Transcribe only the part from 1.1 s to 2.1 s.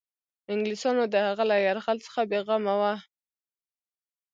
د هغه له یرغل